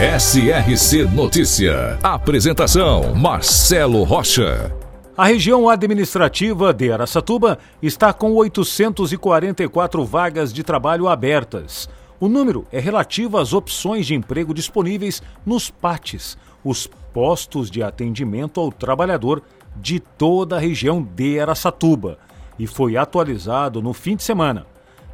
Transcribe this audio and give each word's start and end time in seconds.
SRC 0.00 1.12
Notícia. 1.12 1.98
Apresentação: 2.04 3.16
Marcelo 3.16 4.04
Rocha. 4.04 4.72
A 5.16 5.26
região 5.26 5.68
administrativa 5.68 6.72
de 6.72 6.92
Araçatuba 6.92 7.58
está 7.82 8.12
com 8.12 8.32
844 8.34 10.04
vagas 10.04 10.52
de 10.52 10.62
trabalho 10.62 11.08
abertas. 11.08 11.88
O 12.20 12.28
número 12.28 12.64
é 12.70 12.78
relativo 12.78 13.38
às 13.38 13.52
opções 13.52 14.06
de 14.06 14.14
emprego 14.14 14.54
disponíveis 14.54 15.20
nos 15.44 15.68
PATs, 15.68 16.38
os 16.62 16.88
postos 17.12 17.68
de 17.68 17.82
atendimento 17.82 18.60
ao 18.60 18.70
trabalhador 18.70 19.42
de 19.74 19.98
toda 19.98 20.58
a 20.58 20.60
região 20.60 21.02
de 21.02 21.40
Araçatuba, 21.40 22.18
e 22.56 22.68
foi 22.68 22.96
atualizado 22.96 23.82
no 23.82 23.92
fim 23.92 24.14
de 24.14 24.22
semana 24.22 24.64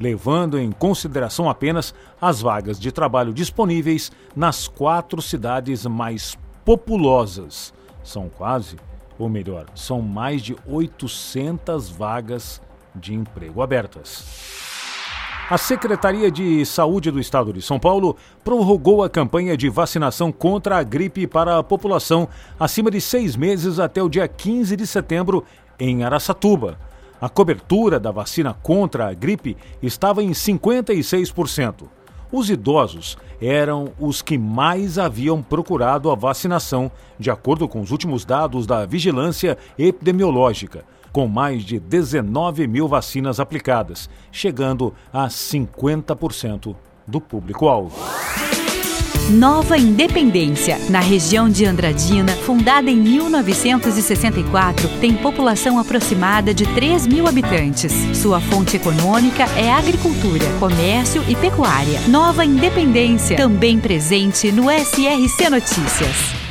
levando 0.00 0.58
em 0.58 0.70
consideração 0.72 1.48
apenas 1.48 1.94
as 2.20 2.40
vagas 2.40 2.78
de 2.78 2.90
trabalho 2.90 3.32
disponíveis 3.32 4.10
nas 4.34 4.66
quatro 4.68 5.20
cidades 5.22 5.86
mais 5.86 6.36
populosas. 6.64 7.72
São 8.02 8.28
quase, 8.28 8.76
ou 9.18 9.28
melhor, 9.28 9.66
são 9.74 10.02
mais 10.02 10.42
de 10.42 10.56
800 10.66 11.90
vagas 11.90 12.60
de 12.94 13.14
emprego 13.14 13.62
abertas. 13.62 14.70
A 15.50 15.58
Secretaria 15.58 16.30
de 16.30 16.64
Saúde 16.64 17.10
do 17.10 17.20
Estado 17.20 17.52
de 17.52 17.60
São 17.60 17.78
Paulo 17.78 18.16
prorrogou 18.42 19.02
a 19.02 19.10
campanha 19.10 19.56
de 19.56 19.68
vacinação 19.68 20.32
contra 20.32 20.78
a 20.78 20.82
gripe 20.82 21.26
para 21.26 21.58
a 21.58 21.62
população 21.62 22.26
acima 22.58 22.90
de 22.90 23.00
seis 23.00 23.36
meses 23.36 23.78
até 23.78 24.02
o 24.02 24.08
dia 24.08 24.26
15 24.26 24.74
de 24.76 24.86
setembro 24.86 25.44
em 25.78 26.04
Araçatuba. 26.04 26.78
A 27.22 27.28
cobertura 27.28 28.00
da 28.00 28.10
vacina 28.10 28.52
contra 28.52 29.08
a 29.08 29.14
gripe 29.14 29.56
estava 29.80 30.24
em 30.24 30.32
56%. 30.32 31.84
Os 32.32 32.50
idosos 32.50 33.16
eram 33.40 33.92
os 33.96 34.20
que 34.20 34.36
mais 34.36 34.98
haviam 34.98 35.40
procurado 35.40 36.10
a 36.10 36.16
vacinação, 36.16 36.90
de 37.20 37.30
acordo 37.30 37.68
com 37.68 37.80
os 37.80 37.92
últimos 37.92 38.24
dados 38.24 38.66
da 38.66 38.84
Vigilância 38.84 39.56
Epidemiológica, 39.78 40.84
com 41.12 41.28
mais 41.28 41.62
de 41.62 41.78
19 41.78 42.66
mil 42.66 42.88
vacinas 42.88 43.38
aplicadas, 43.38 44.10
chegando 44.32 44.92
a 45.12 45.28
50% 45.28 46.74
do 47.06 47.20
público-alvo. 47.20 47.96
Nova 49.30 49.78
Independência, 49.78 50.78
na 50.90 51.00
região 51.00 51.48
de 51.48 51.64
Andradina, 51.64 52.32
fundada 52.32 52.90
em 52.90 52.96
1964, 52.96 54.88
tem 55.00 55.14
população 55.14 55.78
aproximada 55.78 56.52
de 56.52 56.66
3 56.74 57.06
mil 57.06 57.26
habitantes. 57.26 57.92
Sua 58.14 58.40
fonte 58.40 58.76
econômica 58.76 59.44
é 59.56 59.70
agricultura, 59.70 60.44
comércio 60.58 61.22
e 61.28 61.36
pecuária. 61.36 62.00
Nova 62.08 62.44
Independência, 62.44 63.36
também 63.36 63.78
presente 63.78 64.50
no 64.50 64.70
SRC 64.70 65.48
Notícias. 65.48 66.42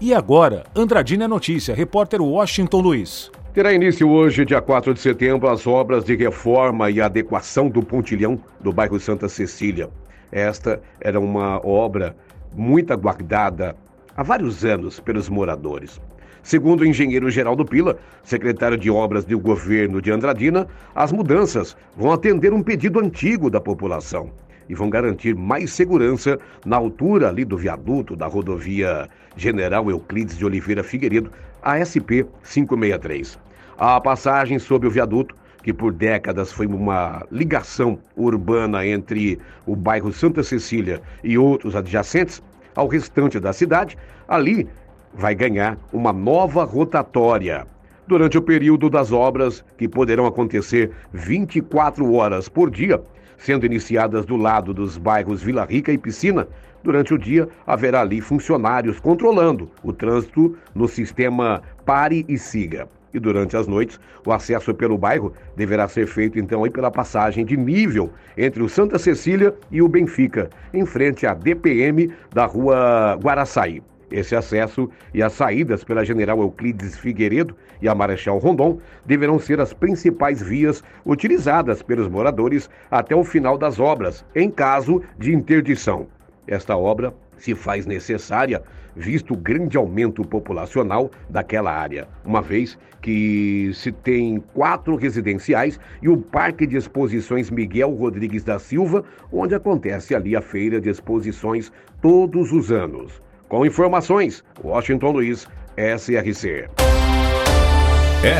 E 0.00 0.12
agora, 0.12 0.64
Andradina 0.74 1.24
é 1.24 1.28
notícia, 1.28 1.74
repórter 1.74 2.20
Washington 2.20 2.80
Luiz. 2.80 3.30
Terá 3.54 3.72
início 3.72 4.10
hoje, 4.10 4.44
dia 4.44 4.60
4 4.60 4.92
de 4.92 5.00
setembro, 5.00 5.48
as 5.48 5.66
obras 5.66 6.04
de 6.04 6.14
reforma 6.14 6.90
e 6.90 7.00
adequação 7.00 7.70
do 7.70 7.82
pontilhão 7.82 8.38
do 8.60 8.70
bairro 8.70 9.00
Santa 9.00 9.30
Cecília. 9.30 9.88
Esta 10.30 10.80
era 11.00 11.18
uma 11.18 11.64
obra 11.66 12.16
muito 12.54 12.92
aguardada 12.92 13.76
há 14.16 14.22
vários 14.22 14.64
anos 14.64 14.98
pelos 14.98 15.28
moradores. 15.28 16.00
Segundo 16.42 16.82
o 16.82 16.86
engenheiro 16.86 17.28
Geraldo 17.28 17.64
Pila, 17.64 17.98
secretário 18.22 18.78
de 18.78 18.88
Obras 18.88 19.24
do 19.24 19.38
governo 19.38 20.00
de 20.00 20.12
Andradina, 20.12 20.66
as 20.94 21.10
mudanças 21.10 21.76
vão 21.96 22.12
atender 22.12 22.52
um 22.52 22.62
pedido 22.62 23.00
antigo 23.00 23.50
da 23.50 23.60
população 23.60 24.30
e 24.68 24.74
vão 24.74 24.88
garantir 24.88 25.34
mais 25.34 25.72
segurança 25.72 26.38
na 26.64 26.76
altura 26.76 27.28
ali 27.28 27.44
do 27.44 27.56
viaduto 27.56 28.14
da 28.14 28.26
rodovia 28.26 29.08
General 29.36 29.90
Euclides 29.90 30.38
de 30.38 30.44
Oliveira 30.44 30.84
Figueiredo, 30.84 31.30
ASP 31.62 32.24
563. 32.44 33.38
A 33.78 34.00
passagem 34.00 34.58
sob 34.58 34.86
o 34.86 34.90
viaduto 34.90 35.34
que 35.66 35.72
por 35.72 35.92
décadas 35.92 36.52
foi 36.52 36.64
uma 36.64 37.26
ligação 37.28 37.98
urbana 38.16 38.86
entre 38.86 39.36
o 39.66 39.74
bairro 39.74 40.12
Santa 40.12 40.40
Cecília 40.44 41.02
e 41.24 41.36
outros 41.36 41.74
adjacentes 41.74 42.40
ao 42.76 42.86
restante 42.86 43.40
da 43.40 43.52
cidade, 43.52 43.98
ali 44.28 44.68
vai 45.12 45.34
ganhar 45.34 45.76
uma 45.92 46.12
nova 46.12 46.62
rotatória. 46.62 47.66
Durante 48.06 48.38
o 48.38 48.42
período 48.42 48.88
das 48.88 49.10
obras, 49.10 49.64
que 49.76 49.88
poderão 49.88 50.24
acontecer 50.24 50.92
24 51.12 52.12
horas 52.12 52.48
por 52.48 52.70
dia, 52.70 53.02
sendo 53.36 53.66
iniciadas 53.66 54.24
do 54.24 54.36
lado 54.36 54.72
dos 54.72 54.96
bairros 54.96 55.42
Vila 55.42 55.64
Rica 55.64 55.90
e 55.90 55.98
Piscina, 55.98 56.46
durante 56.84 57.12
o 57.12 57.18
dia 57.18 57.48
haverá 57.66 58.02
ali 58.02 58.20
funcionários 58.20 59.00
controlando 59.00 59.68
o 59.82 59.92
trânsito 59.92 60.56
no 60.72 60.86
sistema 60.86 61.60
Pare 61.84 62.24
e 62.28 62.38
Siga 62.38 62.86
e 63.16 63.20
durante 63.20 63.56
as 63.56 63.66
noites 63.66 63.98
o 64.24 64.32
acesso 64.32 64.74
pelo 64.74 64.98
bairro 64.98 65.32
deverá 65.56 65.88
ser 65.88 66.06
feito 66.06 66.38
então 66.38 66.62
aí 66.62 66.70
pela 66.70 66.90
passagem 66.90 67.44
de 67.44 67.56
nível 67.56 68.12
entre 68.36 68.62
o 68.62 68.68
Santa 68.68 68.98
Cecília 68.98 69.54
e 69.70 69.80
o 69.80 69.88
Benfica, 69.88 70.50
em 70.72 70.84
frente 70.84 71.26
à 71.26 71.34
DPM 71.34 72.12
da 72.32 72.44
rua 72.44 73.18
Guaraçaí. 73.20 73.82
Esse 74.10 74.36
acesso 74.36 74.88
e 75.12 75.20
as 75.22 75.32
saídas 75.32 75.82
pela 75.82 76.04
General 76.04 76.38
Euclides 76.40 76.96
Figueiredo 76.96 77.56
e 77.82 77.88
a 77.88 77.94
Marechal 77.94 78.38
Rondon 78.38 78.78
deverão 79.04 79.38
ser 79.38 79.60
as 79.60 79.72
principais 79.72 80.40
vias 80.40 80.84
utilizadas 81.04 81.82
pelos 81.82 82.08
moradores 82.08 82.70
até 82.88 83.16
o 83.16 83.24
final 83.24 83.58
das 83.58 83.80
obras, 83.80 84.24
em 84.34 84.48
caso 84.48 85.02
de 85.18 85.34
interdição. 85.34 86.06
Esta 86.46 86.76
obra 86.76 87.12
se 87.36 87.54
faz 87.54 87.86
necessária 87.86 88.62
visto 88.96 89.34
o 89.34 89.36
grande 89.36 89.76
aumento 89.76 90.24
populacional 90.24 91.10
daquela 91.28 91.70
área, 91.70 92.08
uma 92.24 92.40
vez 92.40 92.78
que 93.02 93.70
se 93.74 93.92
tem 93.92 94.42
quatro 94.54 94.96
residenciais 94.96 95.78
e 96.02 96.08
o 96.08 96.16
Parque 96.16 96.66
de 96.66 96.76
Exposições 96.76 97.50
Miguel 97.50 97.90
Rodrigues 97.90 98.42
da 98.42 98.58
Silva, 98.58 99.04
onde 99.30 99.54
acontece 99.54 100.14
ali 100.14 100.34
a 100.34 100.40
feira 100.40 100.80
de 100.80 100.88
exposições 100.88 101.70
todos 102.00 102.52
os 102.52 102.72
anos. 102.72 103.20
Com 103.48 103.64
informações, 103.64 104.42
Washington 104.64 105.12
Luiz, 105.12 105.46
SRC. 105.76 106.68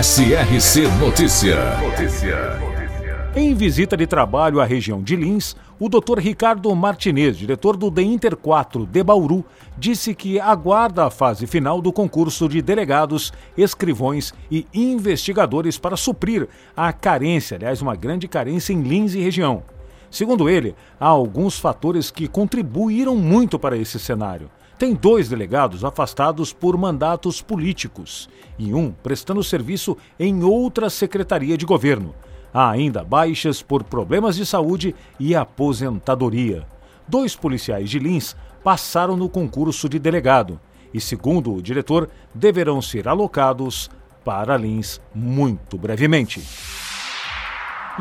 SRC 0.02 0.88
Notícia. 0.98 1.76
Notícia. 1.80 2.75
Em 3.38 3.54
visita 3.54 3.98
de 3.98 4.06
trabalho 4.06 4.62
à 4.62 4.64
região 4.64 5.02
de 5.02 5.14
Lins, 5.14 5.54
o 5.78 5.90
Dr. 5.90 6.18
Ricardo 6.18 6.74
Martinez, 6.74 7.36
diretor 7.36 7.76
do 7.76 7.90
DEINTER 7.90 8.34
4 8.34 8.86
de 8.86 9.04
Bauru, 9.04 9.44
disse 9.76 10.14
que 10.14 10.40
aguarda 10.40 11.04
a 11.04 11.10
fase 11.10 11.46
final 11.46 11.82
do 11.82 11.92
concurso 11.92 12.48
de 12.48 12.62
delegados, 12.62 13.34
escrivões 13.54 14.32
e 14.50 14.66
investigadores 14.72 15.76
para 15.76 15.98
suprir 15.98 16.48
a 16.74 16.90
carência, 16.94 17.58
aliás, 17.58 17.82
uma 17.82 17.94
grande 17.94 18.26
carência 18.26 18.72
em 18.72 18.80
Lins 18.80 19.12
e 19.12 19.20
região. 19.20 19.62
Segundo 20.10 20.48
ele, 20.48 20.74
há 20.98 21.06
alguns 21.06 21.58
fatores 21.58 22.10
que 22.10 22.26
contribuíram 22.26 23.16
muito 23.16 23.58
para 23.58 23.76
esse 23.76 23.98
cenário. 23.98 24.50
Tem 24.78 24.94
dois 24.94 25.28
delegados 25.28 25.84
afastados 25.84 26.54
por 26.54 26.74
mandatos 26.78 27.42
políticos 27.42 28.30
e 28.58 28.72
um 28.72 28.92
prestando 28.92 29.44
serviço 29.44 29.94
em 30.18 30.42
outra 30.42 30.88
secretaria 30.88 31.58
de 31.58 31.66
governo. 31.66 32.14
Há 32.58 32.70
ainda 32.70 33.04
baixas 33.04 33.60
por 33.60 33.84
problemas 33.84 34.34
de 34.34 34.46
saúde 34.46 34.94
e 35.20 35.34
aposentadoria. 35.36 36.66
Dois 37.06 37.36
policiais 37.36 37.90
de 37.90 37.98
Lins 37.98 38.34
passaram 38.64 39.14
no 39.14 39.28
concurso 39.28 39.90
de 39.90 39.98
delegado 39.98 40.58
e, 40.94 40.98
segundo 40.98 41.52
o 41.52 41.60
diretor, 41.60 42.08
deverão 42.34 42.80
ser 42.80 43.08
alocados 43.08 43.90
para 44.24 44.56
Lins 44.56 45.02
muito 45.14 45.76
brevemente. 45.76 46.42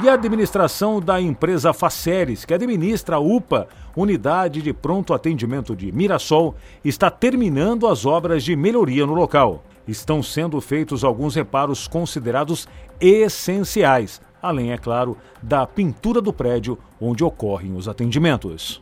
E 0.02 0.08
a 0.08 0.14
administração 0.14 1.02
da 1.02 1.20
empresa 1.20 1.74
Faceres, 1.74 2.46
que 2.46 2.54
administra 2.54 3.18
a 3.18 3.20
UPA, 3.20 3.68
Unidade 3.94 4.62
de 4.62 4.72
Pronto 4.72 5.14
Atendimento 5.14 5.76
de 5.76 5.92
Mirassol, 5.92 6.56
está 6.82 7.12
terminando 7.12 7.90
as 7.90 8.06
obras 8.06 8.42
de 8.42 8.56
melhoria 8.56 9.06
no 9.06 9.16
local. 9.16 9.66
Estão 9.86 10.24
sendo 10.24 10.62
feitos 10.62 11.04
alguns 11.04 11.36
reparos 11.36 11.90
considerados 11.90 12.70
essenciais, 13.02 14.22
além, 14.42 14.72
é 14.72 14.78
claro, 14.78 15.18
da 15.42 15.66
pintura 15.66 16.22
do 16.22 16.34
prédio 16.34 16.78
onde 17.00 17.24
ocorrem 17.24 17.76
os 17.76 17.88
atendimentos. 17.88 18.82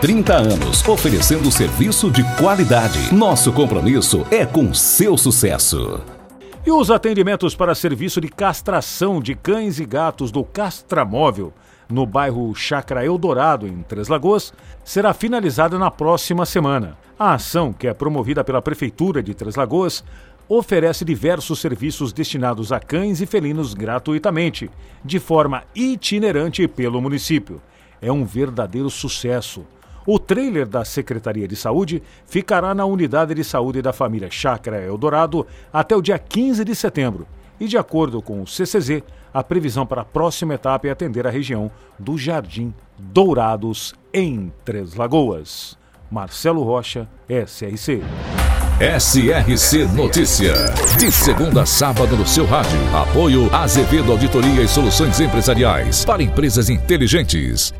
30 0.01 0.33
anos, 0.33 0.87
oferecendo 0.87 1.51
serviço 1.51 2.09
de 2.09 2.23
qualidade. 2.35 3.13
Nosso 3.13 3.53
compromisso 3.53 4.25
é 4.31 4.43
com 4.43 4.73
seu 4.73 5.15
sucesso. 5.15 6.01
E 6.65 6.71
os 6.71 6.89
atendimentos 6.89 7.55
para 7.55 7.75
serviço 7.75 8.19
de 8.19 8.27
castração 8.27 9.21
de 9.21 9.35
cães 9.35 9.79
e 9.79 9.85
gatos 9.85 10.31
do 10.31 10.43
Castramóvel, 10.43 11.53
no 11.87 12.03
bairro 12.07 12.51
Chacra 12.55 13.05
Eldorado, 13.05 13.67
em 13.67 13.83
Três 13.83 14.07
Lagoas, 14.07 14.51
será 14.83 15.13
finalizada 15.13 15.77
na 15.77 15.91
próxima 15.91 16.47
semana. 16.47 16.97
A 17.19 17.35
ação, 17.35 17.71
que 17.71 17.87
é 17.87 17.93
promovida 17.93 18.43
pela 18.43 18.59
Prefeitura 18.59 19.21
de 19.21 19.35
Três 19.35 19.55
Lagoas, 19.55 20.03
oferece 20.49 21.05
diversos 21.05 21.59
serviços 21.59 22.11
destinados 22.11 22.71
a 22.71 22.79
cães 22.79 23.21
e 23.21 23.27
felinos 23.27 23.75
gratuitamente, 23.75 24.67
de 25.05 25.19
forma 25.19 25.61
itinerante 25.75 26.67
pelo 26.67 26.99
município. 26.99 27.61
É 28.01 28.11
um 28.11 28.25
verdadeiro 28.25 28.89
sucesso. 28.89 29.63
O 30.05 30.17
trailer 30.17 30.67
da 30.67 30.83
Secretaria 30.83 31.47
de 31.47 31.55
Saúde 31.55 32.01
ficará 32.25 32.73
na 32.73 32.85
Unidade 32.85 33.33
de 33.33 33.43
Saúde 33.43 33.81
da 33.81 33.93
família 33.93 34.29
Chácara 34.31 34.81
Eldorado 34.81 35.45
até 35.71 35.95
o 35.95 36.01
dia 36.01 36.17
15 36.17 36.65
de 36.65 36.75
setembro. 36.75 37.27
E, 37.59 37.67
de 37.67 37.77
acordo 37.77 38.21
com 38.21 38.41
o 38.41 38.47
CCZ, 38.47 39.03
a 39.33 39.43
previsão 39.43 39.85
para 39.85 40.01
a 40.01 40.05
próxima 40.05 40.55
etapa 40.55 40.87
é 40.87 40.91
atender 40.91 41.27
a 41.27 41.29
região 41.29 41.69
do 41.97 42.17
Jardim 42.17 42.73
Dourados, 42.97 43.93
em 44.13 44.51
Três 44.65 44.95
Lagoas. 44.95 45.77
Marcelo 46.09 46.63
Rocha, 46.63 47.07
SRC. 47.29 48.01
SRC 48.99 49.85
Notícia. 49.95 50.53
De 50.97 51.11
segunda 51.11 51.61
a 51.61 51.65
sábado 51.67 52.17
no 52.17 52.25
seu 52.25 52.45
rádio. 52.47 52.79
Apoio 52.95 53.53
Azevedo 53.53 54.11
Auditoria 54.11 54.63
e 54.63 54.67
Soluções 54.67 55.19
Empresariais 55.19 56.03
para 56.03 56.23
empresas 56.23 56.67
inteligentes. 56.67 57.71